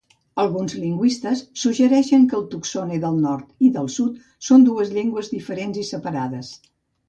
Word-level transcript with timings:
Alguns 0.43 0.71
lingüistes 0.85 1.43
suggereixen 1.63 2.25
que 2.33 2.35
el 2.39 2.47
tutxone 2.55 2.99
del 3.05 3.21
nord 3.27 3.69
i 3.69 3.71
del 3.77 3.93
sud 3.99 4.19
són 4.51 4.67
dues 4.73 4.97
llengües 4.99 5.33
diferents 5.39 5.83
i 5.87 5.89
separades. 5.95 6.55